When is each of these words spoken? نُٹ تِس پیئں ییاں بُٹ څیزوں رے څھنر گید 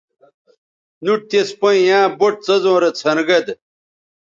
نُٹ 1.03 1.19
تِس 1.29 1.49
پیئں 1.59 1.81
ییاں 1.87 2.05
بُٹ 2.19 2.35
څیزوں 2.45 2.77
رے 2.81 2.89
څھنر 2.99 3.19
گید 3.27 3.47